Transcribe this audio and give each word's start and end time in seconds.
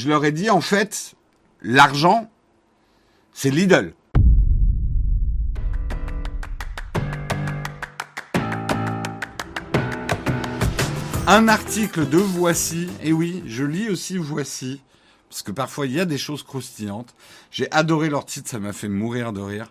Je 0.00 0.08
leur 0.08 0.24
ai 0.24 0.32
dit, 0.32 0.48
en 0.48 0.62
fait, 0.62 1.14
l'argent, 1.60 2.30
c'est 3.34 3.50
Lidl. 3.50 3.92
Un 11.26 11.48
article 11.48 12.08
de 12.08 12.16
Voici, 12.16 12.88
et 13.02 13.12
oui, 13.12 13.42
je 13.44 13.62
lis 13.62 13.90
aussi 13.90 14.16
Voici, 14.16 14.80
parce 15.28 15.42
que 15.42 15.52
parfois 15.52 15.84
il 15.84 15.92
y 15.92 16.00
a 16.00 16.06
des 16.06 16.16
choses 16.16 16.44
croustillantes. 16.44 17.14
J'ai 17.50 17.70
adoré 17.70 18.08
leur 18.08 18.24
titre, 18.24 18.48
ça 18.48 18.58
m'a 18.58 18.72
fait 18.72 18.88
mourir 18.88 19.34
de 19.34 19.42
rire. 19.42 19.70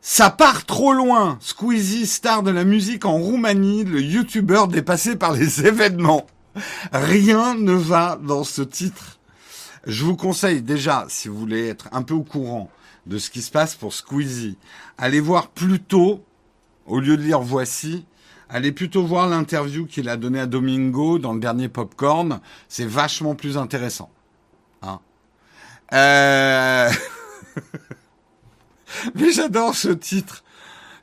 Ça 0.00 0.30
part 0.30 0.64
trop 0.64 0.94
loin. 0.94 1.36
Squeezie, 1.42 2.06
star 2.06 2.42
de 2.42 2.50
la 2.50 2.64
musique 2.64 3.04
en 3.04 3.18
Roumanie, 3.18 3.84
le 3.84 4.00
youtubeur 4.00 4.66
dépassé 4.66 5.14
par 5.14 5.32
les 5.32 5.66
événements. 5.66 6.26
Rien 6.90 7.54
ne 7.54 7.74
va 7.74 8.18
dans 8.18 8.42
ce 8.42 8.62
titre. 8.62 9.16
Je 9.86 10.04
vous 10.04 10.16
conseille 10.16 10.62
déjà, 10.62 11.06
si 11.08 11.28
vous 11.28 11.38
voulez 11.38 11.68
être 11.68 11.88
un 11.92 12.02
peu 12.02 12.14
au 12.14 12.24
courant 12.24 12.68
de 13.06 13.18
ce 13.18 13.30
qui 13.30 13.40
se 13.40 13.52
passe 13.52 13.76
pour 13.76 13.94
Squeezie, 13.94 14.58
allez 14.98 15.20
voir 15.20 15.46
plutôt, 15.46 16.24
au 16.86 16.98
lieu 16.98 17.16
de 17.16 17.22
lire 17.22 17.40
Voici, 17.40 18.04
allez 18.48 18.72
plutôt 18.72 19.04
voir 19.04 19.28
l'interview 19.28 19.86
qu'il 19.86 20.08
a 20.08 20.16
donnée 20.16 20.40
à 20.40 20.46
Domingo 20.46 21.20
dans 21.20 21.34
le 21.34 21.38
dernier 21.38 21.68
Popcorn. 21.68 22.40
C'est 22.68 22.84
vachement 22.84 23.36
plus 23.36 23.56
intéressant. 23.56 24.10
Hein 24.82 24.98
euh... 25.92 26.90
Mais 29.14 29.30
j'adore 29.30 29.76
ce 29.76 29.90
titre. 29.90 30.42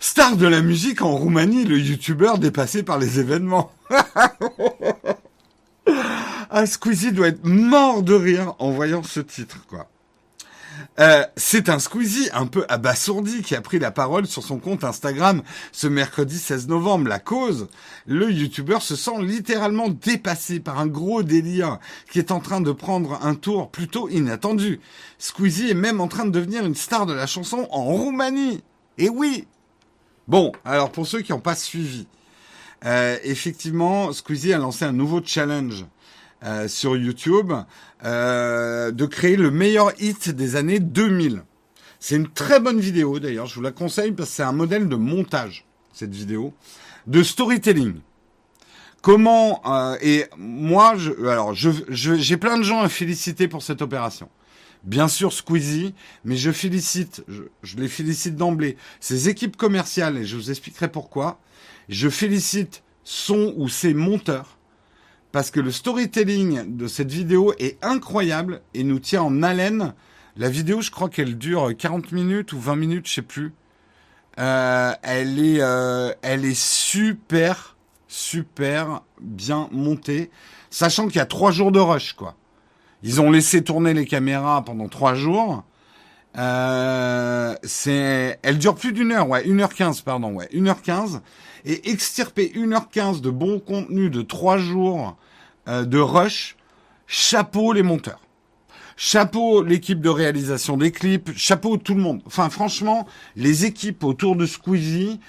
Star 0.01 0.35
de 0.35 0.45
la 0.45 0.61
musique 0.61 1.01
en 1.01 1.15
Roumanie, 1.15 1.63
le 1.63 1.79
youtubeur 1.79 2.37
dépassé 2.37 2.83
par 2.83 2.99
les 2.99 3.21
événements. 3.21 3.71
ah, 6.49 6.65
Squeezie 6.65 7.11
doit 7.11 7.27
être 7.27 7.45
mort 7.45 8.03
de 8.03 8.13
rire 8.13 8.55
en 8.59 8.71
voyant 8.71 9.03
ce 9.03 9.19
titre, 9.19 9.65
quoi. 9.67 9.89
Euh, 10.99 11.23
c'est 11.35 11.69
un 11.69 11.79
Squeezie 11.79 12.29
un 12.33 12.45
peu 12.45 12.65
abasourdi 12.69 13.41
qui 13.41 13.55
a 13.55 13.61
pris 13.61 13.79
la 13.79 13.91
parole 13.91 14.27
sur 14.27 14.43
son 14.43 14.59
compte 14.59 14.83
Instagram 14.83 15.41
ce 15.71 15.87
mercredi 15.87 16.37
16 16.37 16.67
novembre. 16.67 17.07
La 17.07 17.19
cause, 17.19 17.67
le 18.05 18.31
youtubeur 18.31 18.81
se 18.81 18.95
sent 18.95 19.21
littéralement 19.21 19.89
dépassé 19.89 20.59
par 20.59 20.79
un 20.79 20.87
gros 20.87 21.23
délire 21.23 21.79
qui 22.11 22.19
est 22.19 22.31
en 22.31 22.39
train 22.39 22.61
de 22.61 22.71
prendre 22.71 23.19
un 23.23 23.35
tour 23.35 23.71
plutôt 23.71 24.09
inattendu. 24.09 24.79
Squeezie 25.17 25.71
est 25.71 25.75
même 25.75 26.01
en 26.01 26.07
train 26.07 26.25
de 26.25 26.31
devenir 26.31 26.65
une 26.65 26.75
star 26.75 27.05
de 27.05 27.13
la 27.13 27.27
chanson 27.27 27.67
en 27.71 27.83
Roumanie. 27.83 28.63
Et 28.97 29.09
oui 29.09 29.47
Bon, 30.27 30.51
alors 30.63 30.91
pour 30.91 31.07
ceux 31.07 31.21
qui 31.21 31.31
n'ont 31.31 31.39
pas 31.39 31.55
suivi, 31.55 32.07
euh, 32.85 33.17
effectivement, 33.23 34.13
Squeezie 34.13 34.53
a 34.53 34.57
lancé 34.57 34.85
un 34.85 34.93
nouveau 34.93 35.21
challenge 35.23 35.85
euh, 36.43 36.67
sur 36.67 36.97
YouTube 36.97 37.53
euh, 38.03 38.91
de 38.91 39.05
créer 39.05 39.37
le 39.37 39.49
meilleur 39.49 39.93
hit 40.01 40.29
des 40.29 40.55
années 40.57 40.79
2000. 40.79 41.43
C'est 41.99 42.17
une 42.17 42.27
très 42.27 42.59
bonne 42.59 42.79
vidéo 42.79 43.19
d'ailleurs, 43.19 43.45
je 43.45 43.55
vous 43.55 43.61
la 43.61 43.71
conseille 43.71 44.11
parce 44.11 44.29
que 44.29 44.35
c'est 44.35 44.43
un 44.43 44.51
modèle 44.51 44.89
de 44.89 44.97
montage, 44.97 45.65
cette 45.93 46.13
vidéo, 46.13 46.53
de 47.07 47.23
storytelling. 47.23 47.95
Comment 49.01 49.61
euh, 49.65 49.97
et 50.01 50.25
moi, 50.37 50.95
je, 50.97 51.11
alors 51.27 51.53
je, 51.53 51.69
j'ai 51.89 52.37
plein 52.37 52.57
de 52.57 52.63
gens 52.63 52.81
à 52.81 52.89
féliciter 52.89 53.47
pour 53.47 53.63
cette 53.63 53.81
opération. 53.81 54.27
Bien 54.83 55.07
sûr 55.07 55.31
Squeezie, 55.31 55.93
mais 56.25 56.35
je 56.35 56.51
félicite, 56.51 57.23
je, 57.29 57.43
je 57.63 57.77
les 57.77 57.87
félicite 57.87 58.35
d'emblée, 58.35 58.75
ses 58.99 59.29
équipes 59.29 59.55
commerciales 59.55 60.17
et 60.17 60.25
je 60.25 60.35
vous 60.35 60.51
expliquerai 60.51 60.89
pourquoi. 60.89 61.39
Je 61.87 62.09
félicite 62.09 62.83
son 63.05 63.53
ou 63.55 63.69
ses 63.69 63.93
monteurs 63.93 64.57
parce 65.33 65.49
que 65.49 65.59
le 65.59 65.71
storytelling 65.71 66.77
de 66.77 66.87
cette 66.87 67.11
vidéo 67.11 67.53
est 67.57 67.83
incroyable 67.83 68.61
et 68.75 68.83
nous 68.83 68.99
tient 68.99 69.23
en 69.23 69.41
haleine. 69.41 69.95
La 70.37 70.47
vidéo, 70.47 70.81
je 70.81 70.91
crois 70.91 71.09
qu'elle 71.09 71.39
dure 71.39 71.75
40 71.75 72.11
minutes 72.11 72.53
ou 72.53 72.59
20 72.59 72.75
minutes, 72.75 73.07
je 73.07 73.15
sais 73.15 73.21
plus. 73.23 73.51
Euh, 74.39 74.93
elle 75.01 75.43
est, 75.43 75.59
euh, 75.59 76.13
elle 76.21 76.45
est 76.45 76.57
super, 76.57 77.75
super 78.07 79.01
bien 79.21 79.69
montée, 79.71 80.29
sachant 80.69 81.07
qu'il 81.07 81.15
y 81.15 81.19
a 81.19 81.25
trois 81.25 81.51
jours 81.51 81.71
de 81.71 81.79
rush, 81.79 82.13
quoi. 82.13 82.35
Ils 83.01 83.19
ont 83.19 83.31
laissé 83.31 83.63
tourner 83.63 83.95
les 83.95 84.05
caméras 84.05 84.63
pendant 84.63 84.87
trois 84.87 85.15
jours. 85.15 85.63
Euh, 86.37 87.55
elle 88.41 88.57
dure 88.57 88.75
plus 88.75 88.91
d'une 88.91 89.11
heure, 89.11 89.29
ouais, 89.29 89.43
1h15, 89.43 90.03
pardon, 90.03 90.33
ouais, 90.33 90.49
1h15. 90.53 91.21
Et 91.65 91.89
extirper 91.91 92.51
1h15 92.55 93.21
de 93.21 93.29
bon 93.29 93.59
contenu 93.59 94.09
de 94.09 94.21
trois 94.21 94.57
jours 94.57 95.17
euh, 95.67 95.85
de 95.85 95.99
rush, 95.99 96.57
chapeau 97.07 97.73
les 97.73 97.83
monteurs. 97.83 98.19
Chapeau 98.95 99.63
l'équipe 99.63 100.01
de 100.01 100.09
réalisation 100.09 100.77
des 100.77 100.91
clips, 100.91 101.31
chapeau 101.35 101.77
tout 101.77 101.95
le 101.95 102.01
monde. 102.01 102.21
Enfin 102.25 102.49
franchement, 102.49 103.07
les 103.35 103.65
équipes 103.65 104.03
autour 104.03 104.35
de 104.35 104.45
Squeezie, 104.45 105.19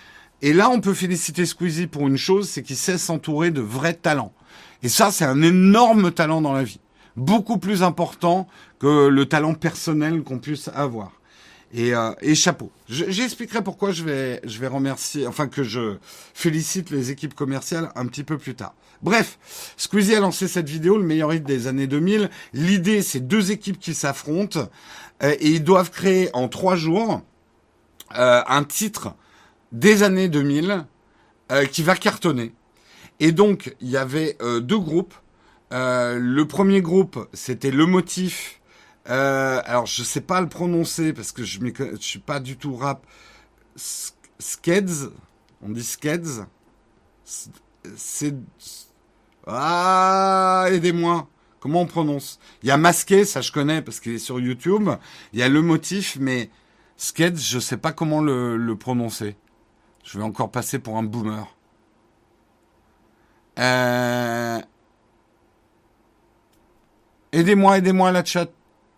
et 0.43 0.53
là 0.53 0.69
on 0.71 0.81
peut 0.81 0.93
féliciter 0.93 1.47
Squeezie 1.47 1.87
pour 1.87 2.07
une 2.07 2.19
chose, 2.19 2.49
c'est 2.49 2.63
qu'il 2.63 2.77
sait 2.77 2.99
s'entourer 2.99 3.51
de 3.51 3.61
vrais 3.61 3.95
talents. 3.95 4.33
Et 4.83 4.89
ça 4.89 5.11
c'est 5.11 5.25
un 5.25 5.41
énorme 5.41 6.11
talent 6.11 6.43
dans 6.43 6.53
la 6.53 6.65
vie. 6.65 6.81
Beaucoup 7.17 7.59
plus 7.59 7.83
important 7.83 8.49
que 8.79 9.07
le 9.07 9.27
talent 9.27 9.55
personnel 9.55 10.23
qu'on 10.23 10.39
puisse 10.39 10.69
avoir. 10.75 11.13
Et, 11.73 11.95
euh, 11.95 12.13
chapeau. 12.35 12.71
J'expliquerai 12.89 13.63
pourquoi 13.63 13.91
je 13.91 14.05
vais, 14.05 14.41
je 14.45 14.59
vais 14.61 14.69
remercier, 14.69 15.27
enfin 15.27 15.49
que 15.49 15.65
je 15.65 15.97
félicite 16.33 16.91
les 16.91 17.11
équipes 17.11 17.35
commerciales 17.35 17.91
un 17.97 18.07
petit 18.07 18.23
peu 18.23 18.39
plus 18.39 18.55
tard. 18.55 18.75
Bref, 19.03 19.39
Squeezie 19.77 20.15
a 20.15 20.21
lancé 20.21 20.47
cette 20.47 20.69
vidéo, 20.69 20.97
le 20.99 21.05
meilleur 21.05 21.33
hit 21.33 21.45
des 21.45 21.67
années 21.67 21.89
2000. 21.89 22.31
L'idée, 22.53 23.03
c'est 23.03 23.21
deux 23.21 23.51
équipes 23.51 23.79
qui 23.81 23.93
s'affrontent 23.93 24.69
euh, 25.23 25.35
et 25.41 25.51
ils 25.51 25.65
doivent 25.65 25.91
créer 25.91 26.31
en 26.33 26.49
trois 26.49 26.77
jours 26.77 27.23
euh, 28.17 28.43
un 28.47 28.63
titre 28.63 29.15
des 29.73 30.05
années 30.05 30.29
2000 30.29 30.87
euh, 31.51 31.65
qui 31.67 31.83
va 31.83 31.97
cartonner. 31.97 32.53
Et 33.19 33.33
donc, 33.33 33.75
il 33.81 33.91
y 33.91 33.97
avait 33.97 34.37
euh, 34.41 34.61
deux 34.61 34.79
groupes. 34.79 35.15
Le 35.71 36.43
premier 36.45 36.81
groupe, 36.81 37.29
c'était 37.33 37.71
Le 37.71 37.87
Motif 37.87 38.61
euh, 39.09 39.61
alors, 39.65 39.87
je 39.87 40.03
sais 40.03 40.21
pas 40.21 40.41
le 40.41 40.49
prononcer 40.49 41.13
parce 41.13 41.33
que 41.33 41.45
je 41.45 41.61
ne 41.61 41.97
suis 42.01 42.19
pas 42.19 42.41
du 42.41 42.57
tout 42.57 42.77
rap. 42.77 43.07
Skeds, 43.77 45.11
on 45.63 45.71
dit 45.71 45.85
Skeds. 45.85 46.47
C'est 47.25 48.35
ah, 49.47 50.67
aidez-moi. 50.71 51.29
Comment 51.61 51.83
on 51.83 51.87
prononce? 51.87 52.39
Il 52.63 52.69
y 52.69 52.71
a 52.71 52.77
masqué, 52.77 53.25
ça 53.25 53.41
je 53.41 53.53
connais 53.53 53.83
parce 53.83 54.01
qu'il 54.01 54.13
est 54.13 54.19
sur 54.19 54.41
YouTube. 54.41 54.91
Il 55.33 55.39
y 55.39 55.43
a 55.43 55.49
le 55.49 55.63
motif, 55.63 56.17
mais 56.21 56.51
Skeds, 56.97 57.37
je 57.37 57.59
sais 57.59 57.77
pas 57.77 57.93
comment 57.93 58.23
le, 58.23 58.57
le 58.57 58.77
prononcer. 58.77 59.37
Je 60.03 60.19
vais 60.19 60.25
encore 60.25 60.51
passer 60.51 60.79
pour 60.79 60.97
un 60.99 61.03
boomer. 61.03 61.47
Euh... 63.59 64.04
Aidez-moi, 67.45 67.77
aidez-moi 67.77 68.11
la 68.11 68.25
chat 68.25 68.49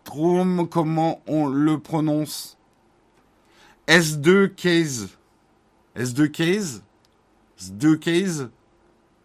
comment 0.05 1.21
on 1.27 1.49
le 1.49 1.81
prononce? 1.81 2.57
S2 3.89 4.55
case. 4.55 5.09
S2 5.97 6.31
case? 6.31 6.85
S2 7.61 7.99
case? 7.99 8.49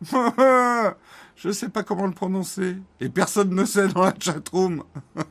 Je 1.36 1.52
sais 1.52 1.70
pas 1.70 1.84
comment 1.84 2.08
le 2.08 2.14
prononcer. 2.14 2.78
Et 3.00 3.10
personne 3.10 3.54
ne 3.54 3.64
sait 3.64 3.90
dans 3.90 4.06
la 4.06 4.16
chatroom. 4.20 4.84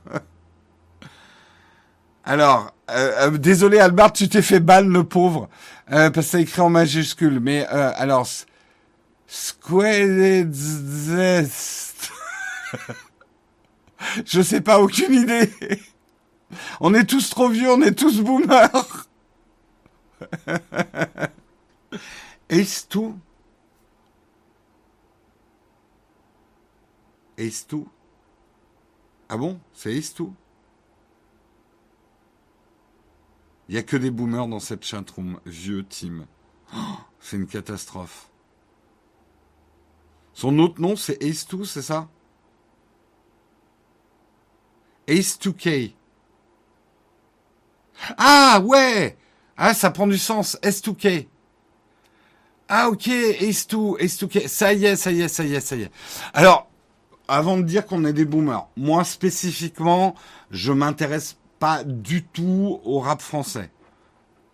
Alors, 2.24 2.72
euh, 2.92 3.26
euh, 3.26 3.38
désolé 3.38 3.80
Albert, 3.80 4.12
tu 4.12 4.28
t'es 4.28 4.40
fait 4.40 4.60
balle 4.60 4.86
le 4.86 5.02
pauvre, 5.02 5.48
euh, 5.90 6.10
parce 6.10 6.26
que 6.26 6.30
c'est 6.30 6.42
écrit 6.42 6.60
en 6.60 6.70
majuscule. 6.70 7.40
Mais 7.40 7.64
alors, 7.64 8.28
Square 9.26 10.46
Je 14.24 14.42
sais 14.42 14.60
pas, 14.60 14.80
aucune 14.80 15.14
idée. 15.14 15.50
On 16.80 16.94
est 16.94 17.04
tous 17.04 17.30
trop 17.30 17.48
vieux, 17.48 17.70
on 17.70 17.80
est 17.80 17.94
tous 17.94 18.22
boomers. 18.22 19.06
Est-ce 22.48 22.88
tout? 22.88 23.16
Est-ce 27.36 27.66
Ah 29.28 29.36
bon? 29.36 29.60
C'est 29.72 29.92
est 29.94 30.12
tout? 30.12 30.34
Il 33.68 33.76
y 33.76 33.78
a 33.78 33.84
que 33.84 33.96
des 33.96 34.10
boomers 34.10 34.48
dans 34.48 34.58
cette 34.58 34.84
chatroom. 34.84 35.38
Vieux 35.46 35.84
Tim. 35.88 36.26
Oh, 36.74 36.98
c'est 37.20 37.36
une 37.36 37.46
catastrophe. 37.46 38.28
Son 40.32 40.58
autre 40.58 40.80
nom, 40.80 40.96
c'est 40.96 41.22
Ace 41.22 41.46
2, 41.46 41.64
c'est 41.64 41.82
ça? 41.82 42.08
Ace 45.10 45.38
2K. 45.40 45.92
Ah 48.16 48.62
ouais 48.64 49.16
Ah 49.56 49.74
ça 49.74 49.90
prend 49.90 50.06
du 50.06 50.18
sens. 50.18 50.56
S2K. 50.62 51.26
Ah 52.68 52.88
ok, 52.88 53.08
Ace 53.08 53.66
2, 53.66 53.96
Ace 53.98 54.22
2K. 54.22 54.46
Ça 54.46 54.72
y 54.72 54.84
est, 54.84 54.94
ça 54.94 55.10
y 55.10 55.20
est, 55.20 55.28
ça 55.28 55.44
y 55.44 55.54
est, 55.54 55.60
ça 55.60 55.74
y 55.74 55.82
est. 55.82 55.90
Alors, 56.32 56.70
avant 57.26 57.56
de 57.56 57.62
dire 57.62 57.84
qu'on 57.86 58.04
est 58.04 58.12
des 58.12 58.24
boomers, 58.24 58.68
moi 58.76 59.02
spécifiquement, 59.02 60.14
je 60.52 60.72
m'intéresse 60.72 61.36
pas 61.58 61.82
du 61.82 62.24
tout 62.24 62.80
au 62.84 63.00
rap 63.00 63.20
français. 63.20 63.70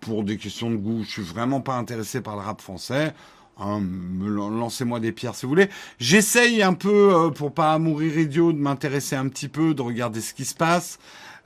Pour 0.00 0.24
des 0.24 0.38
questions 0.38 0.70
de 0.70 0.76
goût, 0.76 1.04
je 1.04 1.10
suis 1.10 1.22
vraiment 1.22 1.60
pas 1.60 1.74
intéressé 1.74 2.22
par 2.22 2.36
le 2.36 2.42
rap 2.42 2.62
français. 2.62 3.14
Hein, 3.58 3.82
lancez-moi 4.20 5.00
des 5.00 5.12
pierres 5.12 5.34
si 5.34 5.46
vous 5.46 5.50
voulez. 5.50 5.70
J'essaye 5.98 6.62
un 6.62 6.74
peu, 6.74 7.14
euh, 7.14 7.30
pour 7.30 7.52
pas 7.54 7.78
mourir 7.78 8.18
idiot, 8.18 8.52
de 8.52 8.58
m'intéresser 8.58 9.16
un 9.16 9.28
petit 9.28 9.48
peu, 9.48 9.72
de 9.72 9.80
regarder 9.80 10.20
ce 10.20 10.34
qui 10.34 10.44
se 10.44 10.54
passe. 10.54 10.98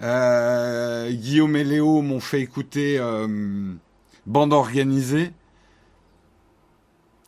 Euh, 0.02 1.10
Guillaume 1.12 1.54
et 1.56 1.64
Léo 1.64 2.02
m'ont 2.02 2.20
fait 2.20 2.40
écouter 2.40 2.98
euh, 2.98 3.74
Bande 4.26 4.52
Organisée. 4.52 5.32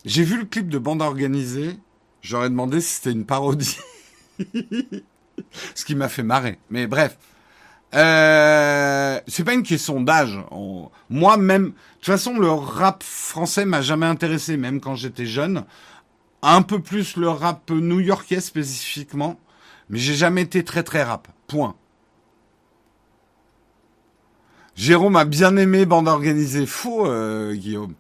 J'ai 0.05 0.25
vu 0.25 0.38
le 0.38 0.46
clip 0.46 0.69
de 0.69 0.79
Bande 0.79 1.02
Organisée. 1.02 1.76
J'aurais 2.20 2.50
demandé 2.50 2.81
si 2.81 2.94
c'était 2.94 3.12
une 3.12 3.25
parodie. 3.25 3.79
ce 5.75 5.84
qui 5.84 5.94
m'a 5.94 6.08
fait 6.08 6.25
marrer. 6.25 6.58
Mais 6.70 6.88
bref. 6.88 7.19
Euh, 7.94 9.20
c'est 9.26 9.44
pas 9.44 9.54
une 9.54 9.62
question 9.62 10.00
d'âge. 10.00 10.38
Moi 11.10 11.36
même, 11.36 11.66
de 11.66 11.72
toute 11.96 12.06
façon, 12.06 12.38
le 12.38 12.50
rap 12.50 13.02
français 13.02 13.64
m'a 13.64 13.82
jamais 13.82 14.06
intéressé, 14.06 14.56
même 14.56 14.80
quand 14.80 14.94
j'étais 14.94 15.26
jeune. 15.26 15.64
Un 16.42 16.62
peu 16.62 16.80
plus 16.80 17.16
le 17.16 17.28
rap 17.28 17.70
new-yorkais 17.70 18.40
spécifiquement, 18.40 19.38
mais 19.88 19.98
j'ai 19.98 20.14
jamais 20.14 20.42
été 20.42 20.64
très 20.64 20.82
très 20.82 21.02
rap. 21.02 21.28
Point. 21.46 21.76
Jérôme 24.74 25.16
a 25.16 25.24
bien 25.24 25.56
aimé 25.56 25.84
bande 25.84 26.08
organisée. 26.08 26.66
Faux, 26.66 27.06
euh, 27.06 27.54
Guillaume. 27.54 27.94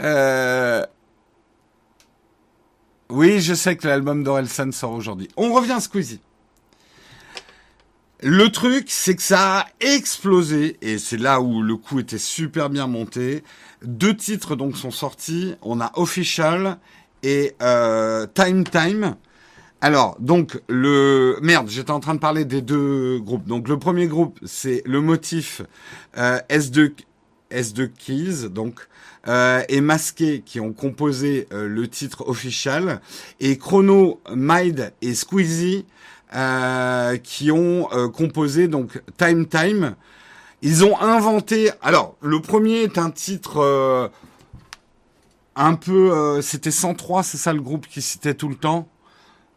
Euh... 0.00 0.84
Oui, 3.08 3.40
je 3.40 3.54
sais 3.54 3.76
que 3.76 3.86
l'album 3.86 4.22
d'Orelsan 4.22 4.72
sort 4.72 4.92
aujourd'hui. 4.92 5.28
On 5.36 5.52
revient 5.52 5.72
à 5.72 5.80
Squeezie. 5.80 6.20
Le 8.22 8.48
truc, 8.48 8.86
c'est 8.88 9.14
que 9.14 9.22
ça 9.22 9.58
a 9.58 9.66
explosé, 9.80 10.78
et 10.80 10.96
c'est 10.96 11.18
là 11.18 11.42
où 11.42 11.60
le 11.60 11.76
coup 11.76 12.00
était 12.00 12.16
super 12.16 12.70
bien 12.70 12.86
monté. 12.86 13.44
Deux 13.82 14.16
titres 14.16 14.56
donc 14.56 14.78
sont 14.78 14.90
sortis. 14.90 15.54
On 15.60 15.82
a 15.82 15.92
Official 15.96 16.78
et 17.22 17.54
euh, 17.60 18.26
Time 18.32 18.64
Time. 18.64 19.16
Alors, 19.82 20.16
donc, 20.18 20.58
le... 20.66 21.38
Merde, 21.42 21.68
j'étais 21.68 21.90
en 21.90 22.00
train 22.00 22.14
de 22.14 22.18
parler 22.18 22.46
des 22.46 22.62
deux 22.62 23.18
groupes. 23.18 23.46
Donc, 23.46 23.68
le 23.68 23.78
premier 23.78 24.06
groupe, 24.06 24.40
c'est 24.46 24.82
le 24.86 25.02
motif 25.02 25.60
euh, 26.16 26.38
S2, 26.48 26.92
S2 27.50 27.90
Keys, 27.90 28.48
donc, 28.48 28.88
euh, 29.28 29.62
et 29.68 29.82
Masqué, 29.82 30.40
qui 30.40 30.58
ont 30.58 30.72
composé 30.72 31.48
le 31.50 31.86
titre 31.86 32.26
official. 32.26 33.02
Et 33.40 33.58
Chrono, 33.58 34.20
Mide 34.34 34.94
et 35.02 35.14
Squeezie, 35.14 35.84
euh, 36.36 37.16
qui 37.16 37.50
ont 37.50 37.88
euh, 37.92 38.08
composé, 38.08 38.68
donc, 38.68 39.02
Time 39.16 39.46
Time. 39.46 39.96
Ils 40.62 40.84
ont 40.84 41.00
inventé... 41.00 41.70
Alors, 41.82 42.16
le 42.20 42.40
premier 42.40 42.82
est 42.82 42.98
un 42.98 43.10
titre... 43.10 44.10
un 45.56 45.74
peu... 45.74 46.40
C'était 46.42 46.70
103, 46.70 47.22
c'est 47.22 47.38
ça 47.38 47.52
le 47.52 47.60
groupe 47.60 47.86
qui 47.86 48.02
citait 48.02 48.34
tout 48.34 48.48
le 48.48 48.56
temps 48.56 48.88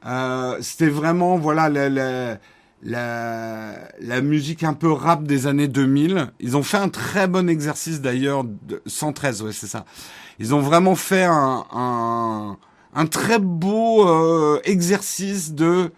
euh, 0.06 0.58
c'était 0.62 0.88
vraiment 0.88 1.38
voilà 1.38 1.68
la, 1.68 1.90
la, 1.90 2.38
la, 2.84 3.74
la, 4.00 4.22
musique 4.22 4.64
un 4.64 4.74
peu 4.74 4.92
rap 4.92 5.24
des 5.24 5.48
années 5.48 5.68
2000. 5.68 6.32
Ils 6.40 6.56
ont 6.56 6.64
fait 6.64 6.78
un 6.78 6.90
très 6.90 7.28
bon 7.28 7.50
exercice 7.50 8.00
d'ailleurs. 8.00 8.46
113, 8.86 9.44
ouais, 9.44 9.52
c'est 9.52 9.68
ça. 9.68 9.86
Ils 10.40 10.56
ont 10.56 10.62
vraiment 10.62 10.96
fait 10.96 11.24
un, 11.24 11.66
un, 11.72 12.58
un 12.94 13.06
très 13.08 13.40
beau 13.40 14.08
euh, 14.08 14.62
exercice 14.64 15.54
de. 15.54 15.92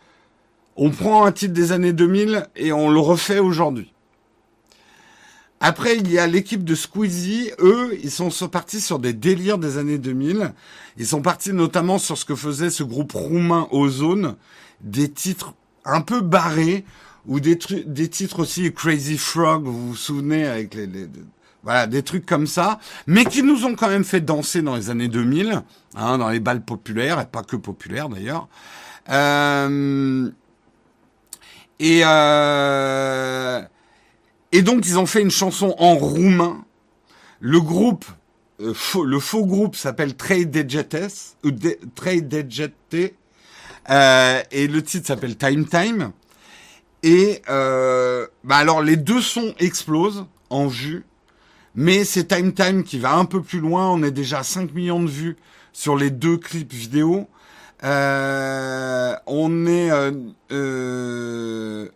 On 0.77 0.89
prend 0.89 1.25
un 1.25 1.31
titre 1.31 1.53
des 1.53 1.71
années 1.71 1.93
2000 1.93 2.47
et 2.55 2.71
on 2.71 2.89
le 2.89 2.99
refait 2.99 3.39
aujourd'hui. 3.39 3.91
Après, 5.59 5.95
il 5.95 6.11
y 6.11 6.17
a 6.17 6.25
l'équipe 6.25 6.63
de 6.63 6.73
Squeezie. 6.73 7.51
Eux, 7.59 7.95
ils 8.01 8.09
sont 8.09 8.31
partis 8.47 8.81
sur 8.81 8.97
des 8.97 9.13
délires 9.13 9.59
des 9.59 9.77
années 9.77 9.99
2000. 9.99 10.53
Ils 10.97 11.05
sont 11.05 11.21
partis 11.21 11.53
notamment 11.53 11.99
sur 11.99 12.17
ce 12.17 12.25
que 12.25 12.35
faisait 12.35 12.71
ce 12.71 12.83
groupe 12.83 13.11
roumain 13.11 13.67
Ozone. 13.69 14.35
Des 14.81 15.09
titres 15.11 15.53
un 15.85 16.01
peu 16.01 16.21
barrés 16.21 16.83
ou 17.27 17.39
des, 17.39 17.59
des 17.85 18.07
titres 18.07 18.39
aussi 18.39 18.73
Crazy 18.73 19.17
Frog, 19.17 19.65
vous 19.65 19.89
vous 19.89 19.95
souvenez, 19.95 20.47
avec 20.47 20.73
les, 20.73 20.89
voilà, 21.63 21.85
des 21.85 22.01
trucs 22.01 22.25
comme 22.25 22.47
ça, 22.47 22.79
mais 23.05 23.25
qui 23.25 23.43
nous 23.43 23.65
ont 23.65 23.75
quand 23.75 23.89
même 23.89 24.03
fait 24.03 24.21
danser 24.21 24.63
dans 24.63 24.75
les 24.75 24.89
années 24.89 25.07
2000, 25.07 25.61
hein, 25.95 26.17
dans 26.17 26.29
les 26.29 26.39
balles 26.39 26.65
populaires, 26.65 27.19
et 27.19 27.25
pas 27.25 27.43
que 27.43 27.55
populaires 27.55 28.09
d'ailleurs. 28.09 28.47
Euh, 29.09 30.29
et... 31.81 32.01
Euh, 32.05 33.61
et 34.53 34.61
donc, 34.61 34.85
ils 34.85 34.99
ont 34.99 35.05
fait 35.05 35.21
une 35.21 35.31
chanson 35.31 35.73
en 35.77 35.95
roumain. 35.95 36.63
Le 37.39 37.59
groupe, 37.59 38.05
euh, 38.59 38.73
le 39.03 39.19
faux 39.19 39.45
groupe 39.45 39.75
s'appelle 39.75 40.15
Trade 40.15 40.51
Degetes, 40.51 41.37
euh, 43.89 44.41
et 44.51 44.67
le 44.67 44.83
titre 44.83 45.07
s'appelle 45.07 45.37
Time 45.37 45.65
Time. 45.65 46.11
Et 47.01 47.41
bah 47.47 48.27
alors, 48.57 48.83
les 48.83 48.97
deux 48.97 49.21
sons 49.21 49.55
explosent 49.57 50.25
en 50.51 50.67
vue, 50.67 51.03
mais 51.73 52.03
c'est 52.03 52.25
Time 52.25 52.53
Time 52.53 52.83
qui 52.83 52.99
va 52.99 53.15
un 53.15 53.25
peu 53.25 53.41
plus 53.41 53.59
loin. 53.59 53.89
On 53.89 54.03
est 54.03 54.11
déjà 54.11 54.39
à 54.39 54.43
5 54.43 54.73
millions 54.73 55.01
de 55.01 55.09
vues 55.09 55.37
sur 55.73 55.95
les 55.95 56.11
deux 56.11 56.37
clips 56.37 56.73
vidéo. 56.73 57.27
Euh, 57.83 59.15
on 59.25 59.65
est 59.65 59.89
euh, 60.51 61.89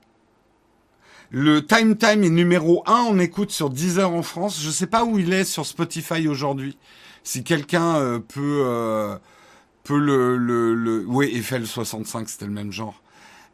le 1.30 1.66
Time 1.66 1.96
Time 1.98 2.24
est 2.24 2.30
numéro 2.30 2.84
1 2.88 3.08
on 3.10 3.20
écoute 3.20 3.52
sur 3.52 3.70
Deezer 3.70 4.12
en 4.12 4.24
France. 4.24 4.62
Je 4.62 4.70
sais 4.70 4.88
pas 4.88 5.04
où 5.04 5.20
il 5.20 5.34
est 5.34 5.44
sur 5.44 5.66
Spotify 5.66 6.28
aujourd'hui. 6.28 6.78
Si 7.24 7.44
quelqu'un 7.44 7.98
euh, 7.98 8.20
peut 8.20 8.64
euh, 8.66 9.18
peut 9.84 10.00
le 10.00 10.38
le, 10.38 11.06
oui 11.08 11.32
Eiffel 11.36 11.68
65 11.68 12.30
c'était 12.30 12.46
le 12.46 12.52
même 12.52 12.72
genre. 12.72 13.02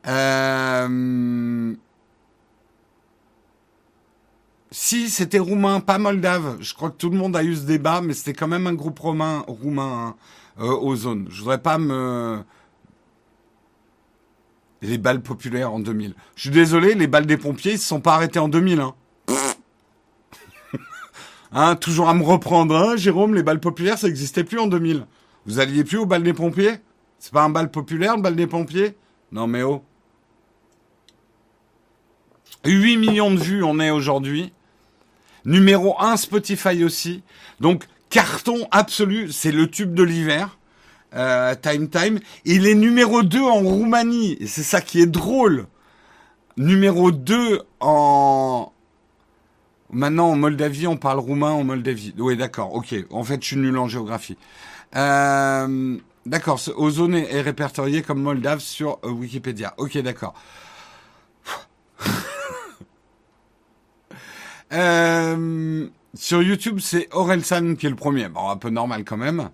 Euh... 0.08 1.74
Si 4.74 5.10
c'était 5.10 5.40
roumain, 5.40 5.82
pas 5.82 5.98
moldave. 5.98 6.58
Je 6.62 6.74
crois 6.74 6.92
que 6.92 6.98
tout 6.98 7.10
le 7.10 7.18
monde 7.18 7.36
a 7.36 7.44
eu 7.44 7.56
ce 7.56 7.64
débat, 7.64 8.02
mais 8.02 8.14
c'était 8.14 8.34
quand 8.34 8.48
même 8.48 8.68
un 8.68 8.74
groupe 8.74 9.00
roumain 9.00 9.44
hein, 9.46 9.46
euh, 9.50 10.12
aux 10.58 10.96
zones. 10.96 11.28
Je 11.30 11.40
voudrais 11.40 11.62
pas 11.62 11.78
me 11.78 12.44
les 14.82 14.98
balles 14.98 15.22
populaires 15.22 15.74
en 15.74 15.80
2000. 15.80 16.16
Je 16.36 16.42
suis 16.42 16.50
désolé, 16.50 16.96
les 16.96 17.08
balles 17.08 17.26
des 17.26 17.38
pompiers, 17.38 17.74
ils 17.74 17.80
se 17.80 17.88
sont 17.88 18.02
pas 18.02 18.16
arrêtés 18.16 18.40
en 18.40 18.50
2000. 18.50 18.82
Hein. 18.82 18.96
hein, 21.52 21.76
toujours 21.76 22.10
à 22.10 22.14
me 22.14 22.24
reprendre, 22.24 22.76
hein, 22.76 22.96
Jérôme, 22.96 23.36
les 23.36 23.44
balles 23.44 23.60
populaires, 23.60 23.98
ça 23.98 24.08
n'existait 24.08 24.44
plus 24.44 24.60
en 24.60 24.68
2000. 24.68 25.06
Vous 25.46 25.60
alliez 25.60 25.84
plus 25.84 25.98
aux 25.98 26.06
balles 26.06 26.24
des 26.24 26.34
pompiers? 26.34 26.74
C'est 27.20 27.32
pas 27.32 27.44
un 27.44 27.50
bal 27.50 27.70
populaire, 27.70 28.16
le 28.16 28.22
bal 28.22 28.36
des 28.36 28.48
pompiers? 28.48 28.98
Non 29.32 29.48
mais 29.48 29.62
oh. 29.62 29.84
8 32.66 32.98
millions 32.98 33.32
de 33.32 33.40
vues 33.40 33.64
on 33.64 33.80
est 33.80 33.92
aujourd'hui. 33.92 34.52
Numéro 35.46 36.00
1 36.00 36.18
Spotify 36.18 36.84
aussi. 36.84 37.24
Donc 37.60 37.88
carton 38.12 38.68
absolu, 38.70 39.32
c'est 39.32 39.52
le 39.52 39.68
tube 39.68 39.96
de 39.96 40.04
l'hiver. 40.04 40.60
Euh, 41.16 41.56
Time 41.56 41.90
Time. 41.90 42.20
Il 42.46 42.68
est 42.68 42.76
numéro 42.76 43.24
2 43.24 43.42
en 43.42 43.62
Roumanie. 43.62 44.38
C'est 44.46 44.64
ça 44.64 44.82
qui 44.82 45.02
est 45.02 45.08
drôle. 45.08 45.66
Numéro 46.58 47.12
2 47.12 47.62
en... 47.80 48.72
Maintenant, 49.92 50.30
en 50.30 50.36
Moldavie, 50.36 50.88
on 50.88 50.96
parle 50.96 51.20
roumain 51.20 51.52
en 51.52 51.66
Moldavie. 51.66 52.14
Oui, 52.18 52.38
d'accord, 52.38 52.74
ok. 52.76 52.96
En 53.10 53.24
fait, 53.24 53.42
je 53.42 53.48
suis 53.48 53.58
nul 53.58 53.78
en 53.78 53.88
géographie. 53.88 54.38
Euh, 54.96 55.98
d'accord, 56.26 56.62
Ozone 56.78 57.16
est 57.16 57.42
répertorié 57.42 58.02
comme 58.02 58.22
moldave 58.22 58.60
sur 58.60 59.00
euh, 59.04 59.10
Wikipédia. 59.10 59.74
Ok, 59.78 59.98
d'accord. 59.98 60.34
sur 66.14 66.42
YouTube, 66.44 66.80
c'est 66.80 67.08
Orelsan 67.12 67.76
qui 67.76 67.88
est 67.88 67.90
le 67.90 67.96
premier. 67.96 68.28
Bon, 68.30 68.50
un 68.50 68.58
peu 68.58 68.70
normal 68.70 69.04
quand 69.06 69.18
même. 69.18 69.50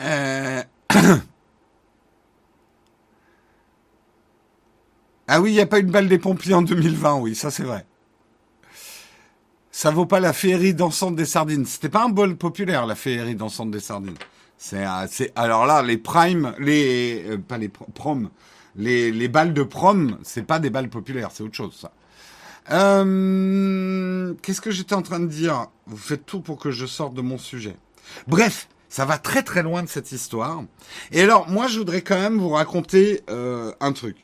Euh, 0.00 0.62
ah 5.28 5.40
oui, 5.40 5.50
il 5.50 5.54
n'y 5.54 5.60
a 5.60 5.66
pas 5.66 5.78
une 5.78 5.90
balle 5.90 6.08
des 6.08 6.18
pompiers 6.18 6.54
en 6.54 6.62
2020, 6.62 7.16
oui, 7.16 7.34
ça 7.34 7.50
c'est 7.50 7.64
vrai. 7.64 7.86
Ça 9.70 9.90
vaut 9.90 10.06
pas 10.06 10.20
la 10.20 10.32
féerie 10.32 10.74
dansante 10.74 11.16
des 11.16 11.24
sardines. 11.24 11.64
C'était 11.64 11.88
pas 11.88 12.04
un 12.04 12.08
bol 12.08 12.36
populaire, 12.36 12.86
la 12.86 12.94
féerie 12.94 13.34
dansante 13.34 13.70
des 13.70 13.80
sardines. 13.80 14.16
C'est, 14.58 14.84
alors 15.34 15.66
là, 15.66 15.82
les 15.82 15.98
primes, 15.98 16.54
les, 16.58 17.24
euh, 17.26 17.38
pas 17.38 17.58
les 17.58 17.68
prom, 17.68 18.30
les, 18.76 19.10
les 19.10 19.28
balles 19.28 19.54
de 19.54 19.64
prom, 19.64 20.18
c'est 20.22 20.44
pas 20.44 20.60
des 20.60 20.70
balles 20.70 20.88
populaires, 20.88 21.30
c'est 21.32 21.42
autre 21.42 21.56
chose, 21.56 21.74
ça. 21.74 21.90
Qu'est-ce 22.68 24.60
que 24.60 24.70
j'étais 24.70 24.94
en 24.94 25.02
train 25.02 25.20
de 25.20 25.26
dire 25.26 25.66
Vous 25.86 25.96
faites 25.96 26.24
tout 26.24 26.40
pour 26.40 26.58
que 26.58 26.70
je 26.70 26.86
sorte 26.86 27.14
de 27.14 27.22
mon 27.22 27.38
sujet. 27.38 27.76
Bref, 28.26 28.68
Ça 28.92 29.06
va 29.06 29.16
très 29.16 29.42
très 29.42 29.62
loin 29.62 29.82
de 29.82 29.88
cette 29.88 30.12
histoire. 30.12 30.64
Et 31.12 31.22
alors, 31.22 31.48
moi, 31.48 31.66
je 31.66 31.78
voudrais 31.78 32.02
quand 32.02 32.20
même 32.20 32.38
vous 32.38 32.50
raconter 32.50 33.22
euh, 33.30 33.72
un 33.80 33.92
truc. 33.92 34.18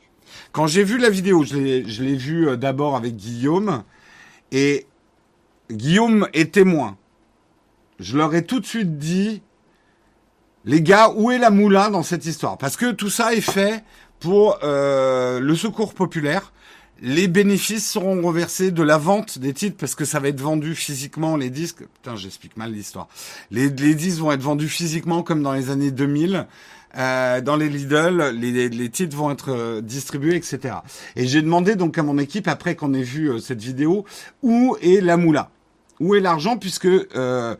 Quand 0.51 0.67
j'ai 0.67 0.83
vu 0.83 0.99
la 0.99 1.09
vidéo, 1.09 1.43
je 1.43 1.55
l'ai 1.55 2.15
vu 2.15 2.47
euh, 2.47 2.55
d'abord 2.55 2.95
avec 2.95 3.15
Guillaume, 3.15 3.83
et 4.51 4.85
Guillaume 5.71 6.27
est 6.33 6.53
témoin. 6.53 6.97
Je 7.99 8.15
leur 8.15 8.35
ai 8.35 8.45
tout 8.45 8.59
de 8.59 8.65
suite 8.67 8.99
dit, 8.99 9.41
les 10.65 10.83
gars, 10.83 11.13
où 11.15 11.31
est 11.31 11.39
la 11.39 11.49
moula 11.49 11.89
dans 11.89 12.03
cette 12.03 12.27
histoire? 12.27 12.59
Parce 12.59 12.77
que 12.77 12.91
tout 12.91 13.09
ça 13.09 13.33
est 13.33 13.41
fait 13.41 13.83
pour 14.19 14.59
euh, 14.61 15.39
le 15.39 15.55
secours 15.55 15.95
populaire. 15.95 16.53
Les 17.01 17.27
bénéfices 17.29 17.89
seront 17.89 18.21
reversés 18.21 18.71
de 18.71 18.83
la 18.83 18.97
vente 18.97 19.39
des 19.39 19.53
titres 19.53 19.77
parce 19.77 19.95
que 19.95 20.03
ça 20.03 20.19
va 20.19 20.27
être 20.27 20.41
vendu 20.41 20.75
physiquement 20.75 21.37
les 21.37 21.49
disques. 21.49 21.83
Putain, 21.87 22.17
j'explique 22.17 22.57
mal 22.57 22.73
l'histoire. 22.73 23.07
Les, 23.51 23.69
les, 23.69 23.95
disques 23.95 24.19
vont 24.19 24.33
être 24.33 24.41
vendus 24.41 24.67
physiquement 24.67 25.23
comme 25.23 25.41
dans 25.41 25.53
les 25.53 25.69
années 25.69 25.91
2000. 25.91 26.45
Euh, 26.97 27.41
dans 27.41 27.55
les 27.55 27.69
Lidl, 27.69 28.31
les, 28.33 28.67
les, 28.67 28.89
titres 28.89 29.15
vont 29.15 29.29
être 29.31 29.51
euh, 29.51 29.79
distribués, 29.81 30.35
etc. 30.35 30.75
Et 31.15 31.27
j'ai 31.27 31.41
demandé 31.41 31.75
donc 31.75 31.97
à 31.97 32.03
mon 32.03 32.17
équipe 32.17 32.47
après 32.47 32.75
qu'on 32.75 32.93
ait 32.93 33.03
vu 33.03 33.29
euh, 33.29 33.39
cette 33.39 33.61
vidéo 33.61 34.05
où 34.41 34.75
est 34.81 34.99
la 34.99 35.15
moula, 35.15 35.51
où 35.99 36.15
est 36.15 36.19
l'argent 36.19 36.57
puisque 36.57 36.87
euh, 36.87 37.55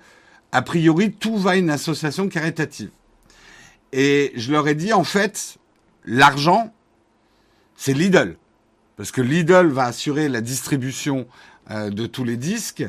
a 0.51 0.61
priori 0.63 1.11
tout 1.11 1.37
va 1.37 1.51
à 1.51 1.55
une 1.57 1.69
association 1.69 2.27
caritative. 2.27 2.89
Et 3.93 4.33
je 4.35 4.51
leur 4.51 4.67
ai 4.67 4.73
dit 4.73 4.93
en 4.93 5.03
fait 5.03 5.57
l'argent 6.05 6.73
c'est 7.75 7.93
Lidl 7.93 8.35
parce 8.99 9.11
que 9.11 9.21
Lidl 9.21 9.67
va 9.67 9.85
assurer 9.85 10.27
la 10.27 10.41
distribution 10.41 11.25
euh, 11.71 11.89
de 11.89 12.05
tous 12.05 12.25
les 12.25 12.35
disques. 12.35 12.83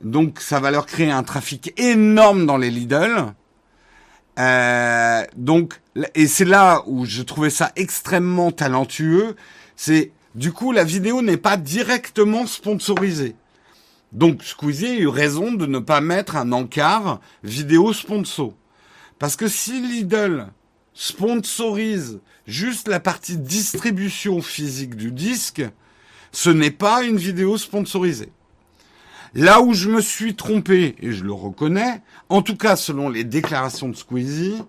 Donc 0.00 0.38
ça 0.40 0.60
va 0.60 0.70
leur 0.70 0.86
créer 0.86 1.10
un 1.10 1.24
trafic 1.24 1.74
énorme 1.80 2.46
dans 2.46 2.56
les 2.56 2.70
Lidl. 2.70 3.34
Euh, 4.38 5.24
donc 5.36 5.80
et 6.14 6.28
c'est 6.28 6.44
là 6.44 6.84
où 6.86 7.06
je 7.06 7.22
trouvais 7.22 7.50
ça 7.50 7.72
extrêmement 7.74 8.52
talentueux. 8.52 9.34
C'est 9.74 10.12
du 10.36 10.52
coup 10.52 10.70
la 10.70 10.84
vidéo 10.84 11.22
n'est 11.22 11.36
pas 11.36 11.56
directement 11.56 12.46
sponsorisée. 12.46 13.34
Donc 14.12 14.44
Squeezie 14.44 14.86
a 14.86 14.94
eu 14.94 15.08
raison 15.08 15.50
de 15.50 15.66
ne 15.66 15.80
pas 15.80 16.00
mettre 16.00 16.36
un 16.36 16.52
encart 16.52 17.20
vidéo 17.42 17.92
sponsor. 17.92 18.54
Parce 19.18 19.34
que 19.34 19.48
si 19.48 19.80
Lidl 19.80 20.46
sponsorise 20.94 22.20
juste 22.46 22.88
la 22.88 23.00
partie 23.00 23.36
distribution 23.36 24.42
physique 24.42 24.96
du 24.96 25.12
disque, 25.12 25.62
ce 26.32 26.50
n'est 26.50 26.70
pas 26.70 27.02
une 27.02 27.16
vidéo 27.16 27.58
sponsorisée. 27.58 28.32
Là 29.34 29.62
où 29.62 29.72
je 29.72 29.88
me 29.88 30.00
suis 30.00 30.34
trompé, 30.34 30.94
et 31.00 31.12
je 31.12 31.24
le 31.24 31.32
reconnais, 31.32 32.02
en 32.28 32.42
tout 32.42 32.56
cas 32.56 32.76
selon 32.76 33.08
les 33.08 33.24
déclarations 33.24 33.88
de 33.88 33.96
Squeezie, 33.96 34.62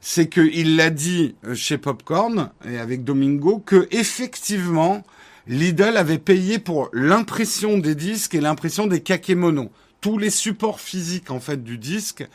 c'est 0.00 0.28
qu'il 0.28 0.76
l'a 0.76 0.90
dit 0.90 1.34
euh, 1.44 1.54
chez 1.54 1.78
Popcorn 1.78 2.50
et 2.66 2.78
avec 2.78 3.04
Domingo 3.04 3.58
que 3.58 3.86
effectivement 3.90 5.04
Lidl 5.46 5.96
avait 5.96 6.18
payé 6.18 6.58
pour 6.58 6.88
l'impression 6.92 7.78
des 7.78 7.94
disques 7.94 8.34
et 8.34 8.40
l'impression 8.40 8.86
des 8.86 9.00
kakémonos. 9.00 9.70
Tous 10.00 10.16
les 10.16 10.30
supports 10.30 10.80
physiques 10.80 11.30
en 11.30 11.40
fait 11.40 11.62
du 11.62 11.76
disque 11.76 12.26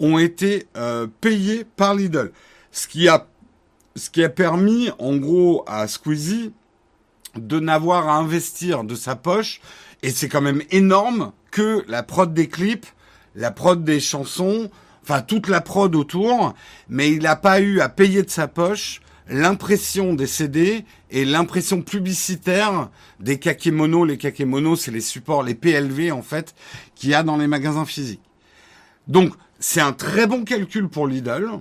ont 0.00 0.18
été 0.18 0.66
euh, 0.76 1.06
payés 1.20 1.64
par 1.76 1.94
Lidl, 1.94 2.30
ce 2.74 2.88
qui 2.88 3.08
a 3.08 3.26
ce 3.96 4.10
qui 4.10 4.24
a 4.24 4.28
permis, 4.28 4.90
en 4.98 5.16
gros, 5.16 5.62
à 5.68 5.86
Squeezie 5.86 6.52
de 7.36 7.60
n'avoir 7.60 8.08
à 8.08 8.16
investir 8.16 8.82
de 8.82 8.96
sa 8.96 9.14
poche, 9.14 9.60
et 10.02 10.10
c'est 10.10 10.28
quand 10.28 10.40
même 10.40 10.62
énorme, 10.72 11.32
que 11.52 11.84
la 11.86 12.02
prod 12.02 12.34
des 12.34 12.48
clips, 12.48 12.86
la 13.36 13.52
prod 13.52 13.84
des 13.84 14.00
chansons, 14.00 14.68
enfin 15.04 15.22
toute 15.22 15.46
la 15.46 15.60
prod 15.60 15.94
autour, 15.94 16.54
mais 16.88 17.12
il 17.12 17.22
n'a 17.22 17.36
pas 17.36 17.60
eu 17.60 17.80
à 17.80 17.88
payer 17.88 18.24
de 18.24 18.30
sa 18.30 18.48
poche 18.48 19.00
l'impression 19.28 20.14
des 20.14 20.26
CD 20.26 20.84
et 21.10 21.24
l'impression 21.24 21.82
publicitaire 21.82 22.90
des 23.20 23.38
kakémonos. 23.38 24.04
Les 24.04 24.18
kakémonos, 24.18 24.76
c'est 24.76 24.90
les 24.90 25.00
supports, 25.00 25.44
les 25.44 25.54
PLV 25.54 26.10
en 26.10 26.22
fait, 26.22 26.56
qu'il 26.96 27.10
y 27.10 27.14
a 27.14 27.22
dans 27.22 27.36
les 27.36 27.46
magasins 27.46 27.86
physiques. 27.86 28.20
Donc, 29.06 29.32
c'est 29.60 29.80
un 29.80 29.92
très 29.92 30.26
bon 30.26 30.44
calcul 30.44 30.88
pour 30.88 31.06
Lidl 31.06 31.60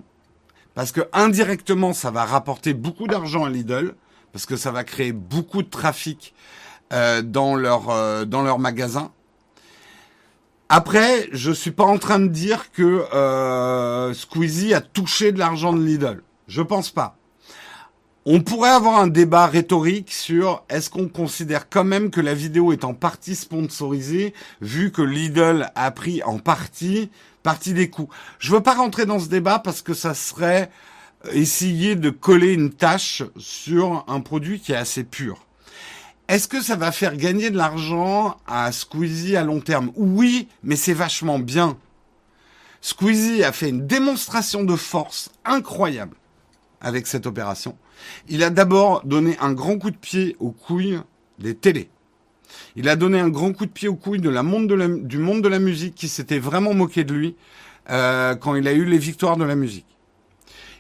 parce 0.75 0.92
que 0.92 1.01
indirectement, 1.13 1.94
ça 1.94 2.12
va 2.12 2.25
rapporter 2.25 2.74
beaucoup 2.74 3.08
d'argent 3.08 3.46
à 3.46 3.50
Lidl, 3.50 3.96
parce 4.32 4.46
que 4.46 4.56
ça 4.56 4.72
va 4.72 4.84
créer 4.84 5.12
beaucoup 5.12 5.62
de 5.62 5.70
trafic 5.70 6.34
euh, 6.92 7.22
dans 7.22 7.56
leur 7.56 7.89
euh, 7.89 8.25
dans 8.25 8.42
leur 8.42 8.60
magasin. 8.60 9.12
Après, 10.70 11.30
je 11.32 11.51
suis 11.51 11.72
pas 11.72 11.84
en 11.84 12.00
train 12.00 12.20
de 12.20 12.27
dire 12.27 12.72
que 12.72 13.06
euh, 13.13 14.13
Squeezie 14.13 14.74
a 14.74 14.82
touché 14.82 15.32
de 15.32 15.38
l'argent 15.38 15.74
de 15.74 15.84
Lidl. 15.84 16.24
Je 16.48 16.62
pense 16.62 16.89
pas. 16.89 17.15
On 18.25 18.42
pourrait 18.42 18.70
avoir 18.70 19.00
un 19.00 19.08
débat 19.08 19.48
rhétorique 19.48 20.12
sur 20.12 20.63
est-ce 20.70 20.89
qu'on 20.89 21.10
considère 21.10 21.70
quand 21.70 21.84
même 21.84 22.10
que 22.10 22.22
la 22.22 22.34
vidéo 22.34 22.72
est 22.72 22.86
en 22.86 22.94
partie 22.94 23.36
sponsorisée, 23.36 24.34
vu 24.62 24.92
que 24.92 25.01
Lidl 25.01 25.70
a 25.75 25.92
pris 25.92 26.24
en 26.24 26.39
partie 26.39 27.12
partie 27.44 27.74
des 27.74 27.90
coûts. 27.90 28.10
Je 28.40 28.52
veux 28.52 28.62
pas 28.62 28.74
rentrer 28.74 29.06
dans 29.06 29.20
ce 29.20 29.28
débat 29.28 29.60
parce 29.60 29.82
que 29.82 29.94
ça 29.94 30.14
serait 30.14 30.72
essayer 31.32 31.96
de 31.96 32.10
coller 32.10 32.54
une 32.54 32.72
tâche 32.72 33.24
sur 33.38 34.04
un 34.08 34.22
produit 34.22 34.60
qui 34.60 34.72
est 34.72 34.78
assez 34.78 35.04
pur. 35.04 35.46
Est-ce 36.28 36.48
que 36.48 36.62
ça 36.62 36.76
va 36.76 36.92
faire 36.92 37.18
gagner 37.18 37.50
de 37.50 37.58
l'argent 37.58 38.38
à 38.48 38.72
Squeezie 38.72 39.36
à 39.36 39.44
long 39.44 39.60
terme? 39.60 39.92
Oui, 39.96 40.48
mais 40.64 40.76
c'est 40.76 40.94
vachement 40.94 41.38
bien. 41.38 41.78
Squeezie 42.82 43.44
a 43.44 43.52
fait 43.52 43.70
une 43.70 43.88
démonstration 43.88 44.64
de 44.64 44.76
force 44.76 45.30
incroyable 45.46 46.16
avec 46.82 47.08
cette 47.08 47.26
opération. 47.26 47.78
Il 48.28 48.44
a 48.44 48.50
d'abord 48.50 49.04
donné 49.06 49.38
un 49.40 49.54
grand 49.54 49.78
coup 49.78 49.92
de 49.92 49.98
pied 49.98 50.36
aux 50.40 50.52
couilles 50.52 51.00
des 51.40 51.56
télés. 51.56 51.90
Il 52.76 52.90
a 52.90 52.96
donné 52.96 53.20
un 53.20 53.30
grand 53.30 53.54
coup 53.54 53.66
de 53.66 53.72
pied 53.72 53.88
aux 53.88 53.96
couilles 53.96 54.22
de 54.22 54.30
la 54.30 54.44
monde 54.44 54.68
du 55.06 55.18
monde 55.18 55.42
de 55.42 55.48
la 55.48 55.60
musique 55.60 55.96
qui 55.96 56.08
s'était 56.08 56.40
vraiment 56.40 56.74
moqué 56.74 57.04
de 57.04 57.14
lui 57.14 57.36
euh, 57.90 58.36
quand 58.36 58.56
il 58.56 58.68
a 58.68 58.74
eu 58.74 58.86
les 58.86 58.98
victoires 58.98 59.38
de 59.38 59.44
la 59.44 59.56
musique. 59.56 59.86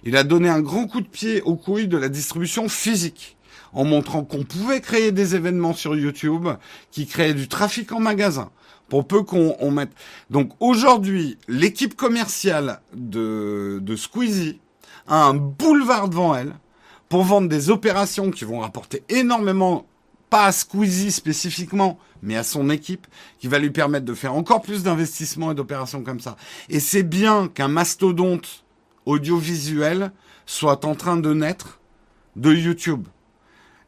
Il 0.03 0.17
a 0.17 0.23
donné 0.23 0.49
un 0.49 0.61
grand 0.61 0.87
coup 0.87 1.01
de 1.01 1.07
pied 1.07 1.41
aux 1.41 1.55
couilles 1.55 1.87
de 1.87 1.97
la 1.97 2.09
distribution 2.09 2.67
physique 2.67 3.37
en 3.73 3.85
montrant 3.85 4.23
qu'on 4.23 4.43
pouvait 4.43 4.81
créer 4.81 5.11
des 5.11 5.35
événements 5.35 5.73
sur 5.73 5.95
YouTube 5.95 6.47
qui 6.91 7.07
créaient 7.07 7.33
du 7.33 7.47
trafic 7.47 7.91
en 7.91 7.99
magasin 7.99 8.51
pour 8.89 9.07
peu 9.07 9.23
qu'on 9.23 9.71
mette. 9.71 9.91
Donc 10.29 10.51
aujourd'hui, 10.59 11.37
l'équipe 11.47 11.95
commerciale 11.95 12.81
de, 12.93 13.79
de 13.81 13.95
Squeezie 13.95 14.59
a 15.07 15.23
un 15.25 15.33
boulevard 15.33 16.09
devant 16.09 16.35
elle 16.35 16.53
pour 17.09 17.23
vendre 17.23 17.47
des 17.47 17.69
opérations 17.69 18.31
qui 18.31 18.45
vont 18.45 18.59
rapporter 18.59 19.03
énormément 19.09 19.85
pas 20.33 20.45
à 20.47 20.51
Squeezie 20.51 21.11
spécifiquement, 21.11 21.99
mais 22.23 22.35
à 22.35 22.41
son 22.41 22.71
équipe, 22.71 23.05
qui 23.37 23.47
va 23.47 23.59
lui 23.59 23.69
permettre 23.69 24.03
de 24.03 24.15
faire 24.15 24.33
encore 24.33 24.63
plus 24.63 24.81
d'investissements 24.81 25.51
et 25.51 25.53
d'opérations 25.53 26.01
comme 26.01 26.19
ça. 26.19 26.37
Et 26.69 26.79
c'est 26.79 27.03
bien 27.03 27.47
qu'un 27.49 27.67
mastodonte 27.67 28.63
audiovisuel 29.05 30.11
soit 30.47 30.85
en 30.85 30.95
train 30.95 31.17
de 31.17 31.31
naître 31.35 31.79
de 32.35 32.51
YouTube. 32.51 33.07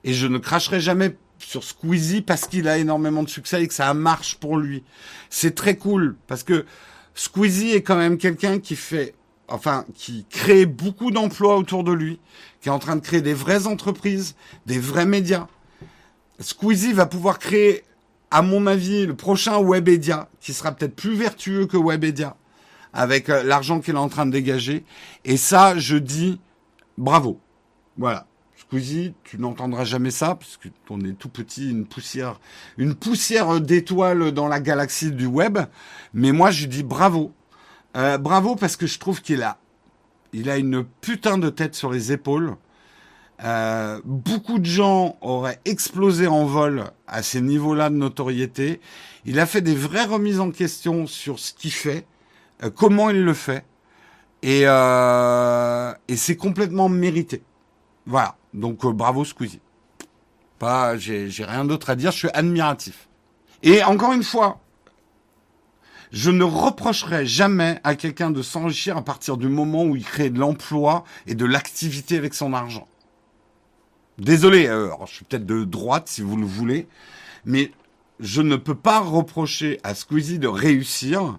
Et 0.03 0.13
je 0.13 0.27
ne 0.27 0.37
cracherai 0.37 0.79
jamais 0.79 1.17
sur 1.39 1.63
Squeezie 1.63 2.21
parce 2.21 2.45
qu'il 2.45 2.67
a 2.67 2.77
énormément 2.77 3.23
de 3.23 3.29
succès 3.29 3.63
et 3.63 3.67
que 3.67 3.73
ça 3.73 3.91
marche 3.95 4.35
pour 4.35 4.57
lui. 4.57 4.83
C'est 5.31 5.55
très 5.55 5.77
cool 5.77 6.15
parce 6.27 6.43
que 6.43 6.67
Squeezie 7.15 7.71
est 7.71 7.81
quand 7.81 7.97
même 7.97 8.19
quelqu'un 8.19 8.59
qui 8.59 8.75
fait, 8.75 9.15
enfin, 9.47 9.83
qui 9.95 10.27
crée 10.29 10.67
beaucoup 10.67 11.09
d'emplois 11.09 11.57
autour 11.57 11.83
de 11.83 11.91
lui, 11.91 12.19
qui 12.61 12.69
est 12.69 12.71
en 12.71 12.77
train 12.77 12.97
de 12.97 13.01
créer 13.01 13.21
des 13.21 13.33
vraies 13.33 13.65
entreprises, 13.65 14.35
des 14.67 14.77
vrais 14.77 15.07
médias. 15.07 15.47
Squeezie 16.39 16.93
va 16.93 17.05
pouvoir 17.05 17.39
créer, 17.39 17.83
à 18.31 18.41
mon 18.41 18.67
avis, 18.67 19.05
le 19.05 19.15
prochain 19.15 19.61
Webedia, 19.61 20.29
qui 20.39 20.53
sera 20.53 20.71
peut-être 20.71 20.95
plus 20.95 21.15
vertueux 21.15 21.65
que 21.65 21.77
Webedia, 21.77 22.35
avec 22.93 23.29
euh, 23.29 23.43
l'argent 23.43 23.79
qu'il 23.79 23.95
est 23.95 23.99
en 23.99 24.09
train 24.09 24.25
de 24.25 24.31
dégager. 24.31 24.83
Et 25.23 25.37
ça, 25.37 25.77
je 25.77 25.97
dis 25.97 26.39
bravo. 26.97 27.39
Voilà. 27.97 28.27
Squeezie, 28.57 29.13
tu 29.23 29.37
n'entendras 29.37 29.85
jamais 29.85 30.11
ça, 30.11 30.35
parce 30.35 30.57
que 30.57 30.69
on 30.89 30.99
est 31.01 31.13
tout 31.13 31.29
petit, 31.29 31.69
une 31.69 31.85
poussière, 31.85 32.39
une 32.77 32.95
poussière 32.95 33.61
d'étoiles 33.61 34.31
dans 34.31 34.47
la 34.47 34.59
galaxie 34.59 35.11
du 35.11 35.27
web. 35.27 35.59
Mais 36.13 36.31
moi, 36.31 36.51
je 36.51 36.65
dis 36.65 36.83
bravo. 36.83 37.31
Euh, 37.95 38.17
bravo 38.17 38.55
parce 38.55 38.75
que 38.75 38.87
je 38.87 38.99
trouve 38.99 39.21
qu'il 39.21 39.41
a, 39.41 39.57
il 40.33 40.49
a 40.49 40.57
une 40.57 40.83
putain 40.83 41.37
de 41.37 41.49
tête 41.49 41.75
sur 41.75 41.91
les 41.91 42.11
épaules. 42.11 42.55
Euh, 43.43 43.99
beaucoup 44.05 44.59
de 44.59 44.65
gens 44.65 45.17
auraient 45.21 45.59
explosé 45.65 46.27
en 46.27 46.45
vol 46.45 46.85
à 47.07 47.21
ces 47.21 47.41
niveaux-là 47.41 47.89
de 47.89 47.95
notoriété. 47.95 48.79
Il 49.25 49.39
a 49.39 49.45
fait 49.45 49.61
des 49.61 49.75
vraies 49.75 50.05
remises 50.05 50.39
en 50.39 50.51
question 50.51 51.05
sur 51.05 51.39
ce 51.39 51.53
qu'il 51.53 51.71
fait, 51.71 52.05
euh, 52.63 52.69
comment 52.69 53.09
il 53.09 53.23
le 53.23 53.33
fait, 53.33 53.65
et, 54.41 54.61
euh, 54.65 55.93
et 56.07 56.15
c'est 56.15 56.37
complètement 56.37 56.87
mérité. 56.87 57.43
Voilà. 58.05 58.37
Donc 58.53 58.85
bravo 58.85 59.25
Squeezie. 59.25 59.59
Pas, 60.59 60.97
j'ai 60.97 61.27
rien 61.39 61.65
d'autre 61.65 61.89
à 61.89 61.95
dire. 61.95 62.11
Je 62.11 62.17
suis 62.17 62.29
admiratif. 62.33 63.09
Et 63.63 63.83
encore 63.83 64.13
une 64.13 64.23
fois, 64.23 64.61
je 66.13 66.31
ne 66.31 66.43
reprocherai 66.45 67.25
jamais 67.25 67.79
à 67.83 67.95
quelqu'un 67.95 68.31
de 68.31 68.41
s'enrichir 68.41 68.95
à 68.95 69.01
partir 69.03 69.35
du 69.35 69.49
moment 69.49 69.83
où 69.83 69.97
il 69.97 70.05
crée 70.05 70.29
de 70.29 70.39
l'emploi 70.39 71.03
et 71.27 71.35
de 71.35 71.45
l'activité 71.45 72.17
avec 72.17 72.33
son 72.33 72.53
argent. 72.53 72.87
Désolé, 74.17 74.67
euh, 74.67 74.89
je 75.05 75.13
suis 75.13 75.25
peut-être 75.25 75.45
de 75.45 75.63
droite 75.65 76.07
si 76.07 76.22
vous 76.22 76.38
le 76.38 76.45
voulez, 76.45 76.88
mais 77.43 77.72
je 78.19 78.41
ne 78.41 78.55
peux 78.55 78.75
pas 78.75 79.00
reprocher 79.00 79.79
à 79.84 79.93
Squeezie 79.93 80.39
de 80.39 80.48
réussir 80.48 81.38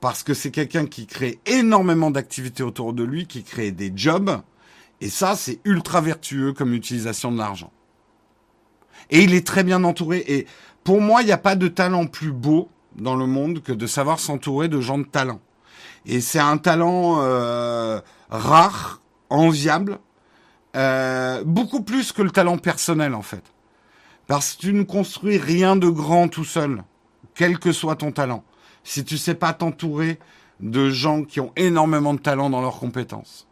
parce 0.00 0.24
que 0.24 0.34
c'est 0.34 0.50
quelqu'un 0.50 0.86
qui 0.86 1.06
crée 1.06 1.38
énormément 1.46 2.10
d'activités 2.10 2.64
autour 2.64 2.92
de 2.92 3.04
lui, 3.04 3.26
qui 3.28 3.44
crée 3.44 3.70
des 3.70 3.92
jobs, 3.94 4.42
et 5.00 5.08
ça, 5.08 5.36
c'est 5.36 5.60
ultra 5.64 6.00
vertueux 6.00 6.52
comme 6.52 6.74
utilisation 6.74 7.30
de 7.30 7.38
l'argent. 7.38 7.70
Et 9.10 9.22
il 9.22 9.32
est 9.34 9.46
très 9.46 9.62
bien 9.62 9.84
entouré, 9.84 10.24
et 10.26 10.46
pour 10.82 11.00
moi, 11.00 11.22
il 11.22 11.26
n'y 11.26 11.32
a 11.32 11.38
pas 11.38 11.54
de 11.54 11.68
talent 11.68 12.06
plus 12.06 12.32
beau 12.32 12.68
dans 12.96 13.14
le 13.14 13.26
monde 13.26 13.62
que 13.62 13.72
de 13.72 13.86
savoir 13.86 14.18
s'entourer 14.18 14.68
de 14.68 14.80
gens 14.80 14.98
de 14.98 15.04
talent. 15.04 15.40
Et 16.04 16.20
c'est 16.20 16.40
un 16.40 16.58
talent 16.58 17.20
euh, 17.20 18.00
rare, 18.28 19.02
enviable, 19.30 20.00
euh, 20.76 21.42
beaucoup 21.44 21.82
plus 21.82 22.12
que 22.12 22.22
le 22.22 22.30
talent 22.30 22.58
personnel 22.58 23.14
en 23.14 23.22
fait. 23.22 23.42
Parce 24.26 24.54
que 24.54 24.60
tu 24.60 24.72
ne 24.72 24.82
construis 24.82 25.38
rien 25.38 25.76
de 25.76 25.88
grand 25.88 26.28
tout 26.28 26.44
seul, 26.44 26.82
quel 27.34 27.58
que 27.58 27.72
soit 27.72 27.96
ton 27.96 28.12
talent 28.12 28.44
si 28.84 29.04
tu 29.04 29.18
sais 29.18 29.34
pas 29.34 29.52
t'entourer 29.52 30.18
de 30.60 30.90
gens 30.90 31.24
qui 31.24 31.40
ont 31.40 31.52
énormément 31.56 32.14
de 32.14 32.20
talent 32.20 32.50
dans 32.50 32.60
leurs 32.60 32.78
compétences. 32.78 33.46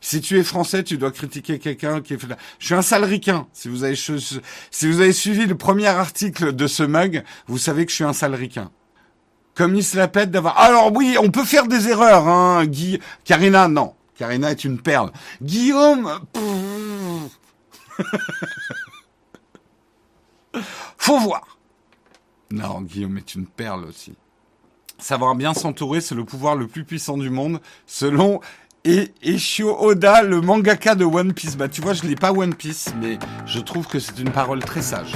Si 0.00 0.20
tu 0.20 0.38
es 0.38 0.44
français, 0.44 0.82
tu 0.82 0.98
dois 0.98 1.12
critiquer 1.12 1.58
quelqu'un 1.58 2.02
qui 2.02 2.12
est 2.12 2.18
fait. 2.18 2.26
Je 2.58 2.66
suis 2.66 2.74
un 2.74 2.82
sale 2.82 3.04
ricain. 3.04 3.46
Si 3.52 3.68
vous 3.68 3.84
avez 3.84 3.96
si 3.96 4.86
vous 4.86 5.00
avez 5.00 5.12
suivi 5.14 5.46
le 5.46 5.56
premier 5.56 5.86
article 5.86 6.54
de 6.54 6.66
ce 6.66 6.82
mug, 6.82 7.24
vous 7.46 7.56
savez 7.56 7.86
que 7.86 7.90
je 7.90 7.96
suis 7.96 8.04
un 8.04 8.12
sale 8.12 8.34
ricain. 8.34 8.70
Comme 9.54 9.74
il 9.74 9.84
se 9.84 9.96
la 9.96 10.08
pète 10.08 10.30
d'avoir. 10.30 10.58
Alors 10.58 10.92
oui, 10.92 11.16
on 11.22 11.30
peut 11.30 11.44
faire 11.44 11.68
des 11.68 11.88
erreurs, 11.88 12.28
hein, 12.28 12.66
Guy. 12.66 13.00
Karina, 13.24 13.68
non. 13.68 13.94
Karina 14.16 14.50
est 14.50 14.64
une 14.64 14.80
perle. 14.80 15.12
Guillaume. 15.42 16.20
Faut 20.98 21.18
voir. 21.18 21.58
Non, 22.50 22.82
Guillaume 22.82 23.18
est 23.18 23.34
une 23.34 23.46
perle 23.46 23.84
aussi. 23.84 24.14
Savoir 24.98 25.34
bien 25.34 25.54
s'entourer, 25.54 26.00
c'est 26.00 26.14
le 26.14 26.24
pouvoir 26.24 26.54
le 26.54 26.68
plus 26.68 26.84
puissant 26.84 27.18
du 27.18 27.28
monde, 27.28 27.60
selon 27.86 28.40
et 28.84 29.12
Eshio 29.22 29.76
Oda, 29.82 30.22
le 30.22 30.40
mangaka 30.40 30.94
de 30.94 31.04
One 31.04 31.32
Piece. 31.32 31.56
Bah 31.56 31.68
tu 31.68 31.80
vois, 31.80 31.94
je 31.94 32.02
lis 32.02 32.16
pas 32.16 32.32
One 32.32 32.54
Piece, 32.54 32.92
mais 33.00 33.18
je 33.46 33.58
trouve 33.58 33.86
que 33.86 33.98
c'est 33.98 34.18
une 34.18 34.30
parole 34.30 34.60
très 34.60 34.82
sage. 34.82 35.12